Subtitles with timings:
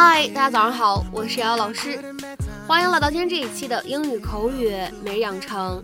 [0.00, 2.00] 嗨，大家早上好，我是瑶老师，
[2.68, 4.70] 欢迎来到今天这一期的英语口语
[5.02, 5.82] 每日养成。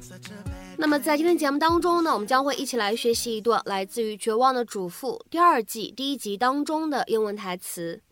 [0.77, 8.03] 那么在今天节目当中呢，我们将会一起来学习一段来自于《绝望的主妇》第二季第一集当中的英文台词。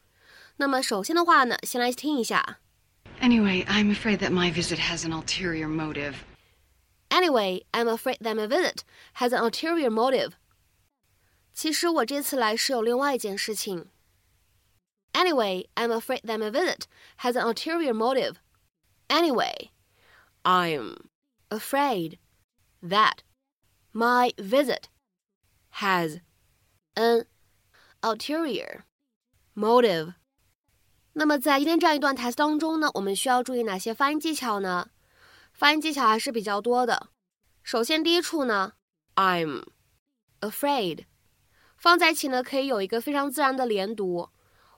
[0.57, 2.59] 那么首先的话呢，先来听一下。
[3.21, 6.15] Anyway, I'm afraid that my visit has an ulterior motive.
[7.11, 8.79] Anyway, I'm afraid that my visit
[9.19, 10.33] has an ulterior motive.
[11.55, 13.87] 其实我这次来是有另外一件事情。
[15.22, 16.88] Anyway, I'm afraid that my visit
[17.18, 18.36] has an ulterior motive.
[19.10, 19.72] Anyway,
[20.44, 21.10] I'm
[21.50, 22.20] afraid
[22.82, 23.24] that
[23.94, 24.90] my visit
[25.82, 26.22] has
[26.96, 27.26] an
[28.02, 28.84] ulterior
[29.56, 30.14] motive.
[31.14, 34.92] 那么在今天这样一段台词当中呢，我们需要注意哪些发音技巧呢？
[35.52, 37.10] 发音技巧还是比较多的。
[37.64, 38.74] 首先第一处呢，
[39.16, 39.66] I'm
[40.42, 41.06] afraid
[41.76, 44.30] 放在一起呢，可以有一个非常自然的连读。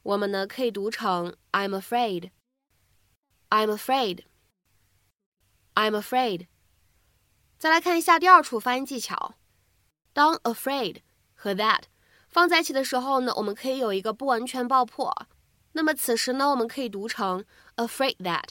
[0.04, 2.32] 我们呢可以读成 I'm afraid,
[3.50, 4.24] I'm afraid,
[5.76, 6.48] I'm afraid。
[7.58, 9.36] 再来看一下第二处发音技巧，
[10.14, 11.02] 当 afraid
[11.34, 11.84] 和 that
[12.30, 15.28] 放在一起的时候呢，我们可以有一个不完全爆破。
[15.74, 18.50] 那么此时呢，我们可以读成 afraid that,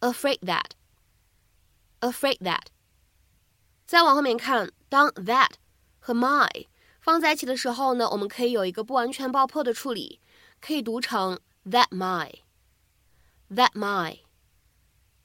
[0.00, 0.70] afraid that,
[2.00, 2.66] afraid that。
[3.86, 5.50] 再往后面看，当 that
[6.00, 6.66] 和 my
[7.00, 10.20] 放在一起的时候呢，我们可以有一个不完全爆破的处理。
[10.59, 12.31] 可以读成 that my
[13.49, 14.19] that my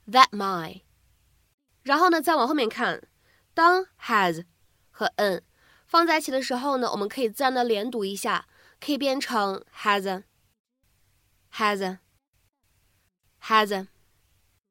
[0.07, 0.83] that my，
[1.83, 3.03] 然后呢，再往后面看，
[3.55, 4.45] 当 has
[4.91, 5.43] 和 n
[5.87, 8.47] 放在一起的时候呢，我们可以自然的连读一下，
[8.81, 10.23] 可以变成 has
[11.53, 11.99] has
[13.43, 13.87] has。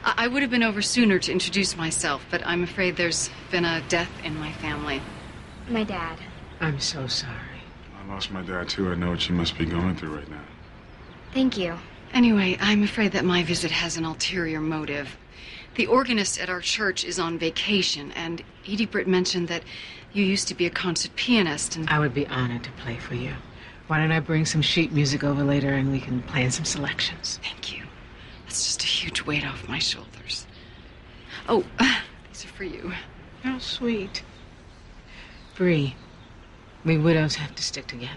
[0.03, 3.66] I, I would have been over sooner to introduce myself, but I'm afraid there's been
[3.66, 5.01] a death in my family.
[5.69, 6.19] My dad.
[6.59, 7.46] I'm so sorry.
[8.08, 8.91] I lost my dad, too.
[8.91, 10.41] I know what you must be going through right now.
[11.34, 11.78] Thank you.
[12.14, 15.16] Anyway, I'm afraid that my visit has an ulterior motive.
[15.74, 19.62] The organist at our church is on vacation, and Edie Britt mentioned that
[20.12, 23.14] you used to be a concert pianist, and I would be honored to play for
[23.14, 23.34] you.
[23.88, 27.40] Why don't I bring some sheet music over later and we can plan some selections?
[27.42, 27.84] Thank you.
[28.44, 30.46] That's just a huge weight off my shoulders.
[31.48, 31.64] Oh,
[32.28, 32.92] these are for you.
[33.42, 34.22] How sweet.
[35.56, 35.96] Bree,
[36.84, 38.08] we widows have to stick together.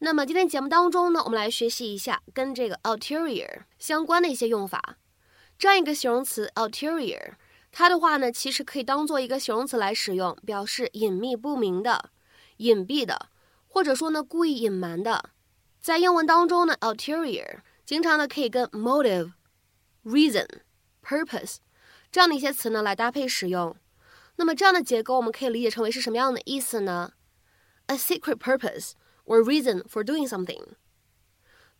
[0.00, 4.96] 那么今天节目当中呢，我们来学习一下跟这个 ulterior 相关的一些用法。
[5.58, 7.32] 这样一个形容词 ulterior，
[7.72, 12.10] 它的话呢，其实可以当做一个形容词来使用，表示隐秘不明的、
[12.58, 13.28] 隐蔽的，
[13.66, 15.30] 或者说呢故意隐瞒的。
[15.80, 19.32] 在英文当中呢，ulterior 经常呢可以跟 motive、
[20.04, 20.46] reason、
[21.02, 21.56] purpose
[22.10, 23.76] 这样的一些词呢来搭配使用。
[24.36, 27.12] 那么这样的结构我们可以理解成为是什么样的意思呢
[27.86, 28.92] ？A secret purpose
[29.24, 30.62] or reason for doing something，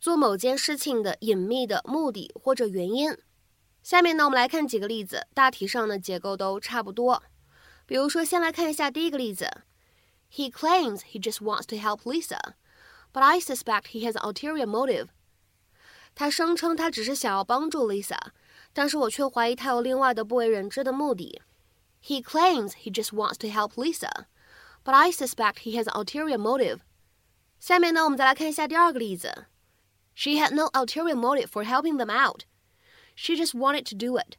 [0.01, 3.17] 做某件事情的隐秘的目的或者原因。
[3.83, 7.23] 下面呢，我们来看几个例子，大体上的结构都差不多。
[7.87, 9.63] 比如说，先来看一下第一个例子
[10.31, 12.55] ：He claims he just wants to help Lisa,
[13.13, 15.07] but I suspect he has an ulterior motive。
[16.15, 18.19] 他声称他只是想要帮助 Lisa，
[18.78, 21.42] 但是我却怀疑他有另外的不为人知的目的。
[22.04, 24.26] He claims he just wants to help Lisa,
[24.84, 26.80] but I suspect he has an ulterior motive。
[27.60, 29.46] 下面呢，我们再来看一下第二个例子。
[30.16, 32.44] She had no ulterior motive for helping them out.
[33.16, 34.38] She just wanted to do it.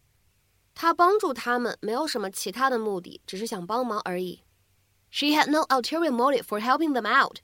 [0.74, 4.42] 她帮助他们没有什么其他的目的，只是想帮忙而已。
[5.10, 7.38] She had no ulterior motive for helping them out.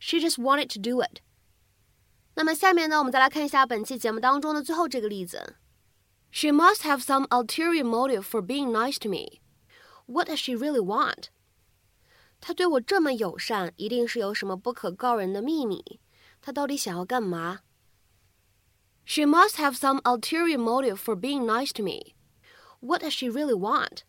[0.00, 1.20] She just wanted to do it.
[2.34, 5.56] 那么下面呢，我们再来看一下本期节目当中的最后这个例子。
[6.30, 9.40] She must have some ulterior motive for being nice to me.
[10.06, 11.28] What does she really want?
[12.40, 16.00] 他对我这么友善，一定是有什么不可告人的秘密。
[16.40, 17.60] 他到底想要干嘛？
[19.04, 22.14] She must have some ulterior motive for being nice to me.
[22.80, 24.00] What does she really want?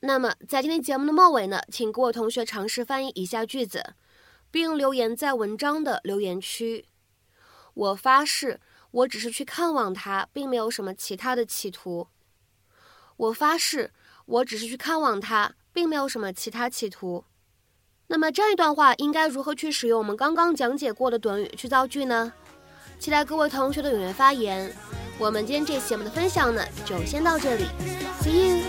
[0.00, 3.94] 那么，在今天节目的末尾呢，请各位同学尝试翻译以下句子，
[4.50, 6.86] 并留言在文章的留言区。
[7.74, 8.60] 我发誓，
[8.95, 12.07] 我只是去看望他，并没有什么其他的企图。
[13.17, 13.91] 我发誓，
[14.25, 17.25] 我只是去看望他，并没有什么其他企图。
[18.07, 22.31] 那么这样一段话应该如何去使用我们刚刚讲解过的短语去造句呢？
[22.97, 24.73] 期待各位同学的踊跃发言。
[25.17, 27.65] 我们今天这期节目的分享呢，就先到这里
[28.21, 28.64] ，See you。